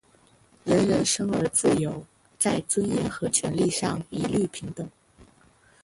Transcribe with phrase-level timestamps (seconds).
[0.63, 2.03] 人人生而自由，
[2.39, 4.89] 在尊严和权利上一律平等。